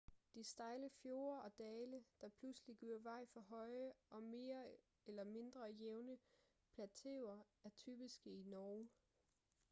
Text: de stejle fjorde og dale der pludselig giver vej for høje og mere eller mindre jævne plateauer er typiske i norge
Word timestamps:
de 0.35 0.43
stejle 0.43 0.89
fjorde 0.89 1.41
og 1.41 1.57
dale 1.57 2.03
der 2.21 2.29
pludselig 2.29 2.77
giver 2.77 2.99
vej 2.99 3.25
for 3.33 3.39
høje 3.41 3.93
og 4.09 4.23
mere 4.23 4.63
eller 5.05 5.23
mindre 5.23 5.63
jævne 5.65 6.17
plateauer 6.73 7.39
er 7.63 7.69
typiske 7.69 8.29
i 8.29 8.43
norge 8.43 8.89